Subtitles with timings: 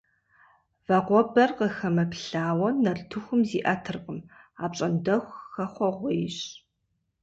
[0.85, 4.19] Вагъуэбэр къыхэмыплъауэ нартыхум зиӏэтыркъым,
[4.63, 6.37] апщӏондэху хэхъуэгъуейщ.